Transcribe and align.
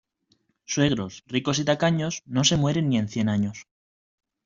Suegros, 0.65 1.23
ricos 1.27 1.59
y 1.59 1.63
tacaños, 1.63 2.23
no 2.25 2.43
se 2.43 2.57
mueren 2.57 2.89
ni 2.89 2.97
en 2.97 3.07
cien 3.07 3.29
años. 3.29 3.67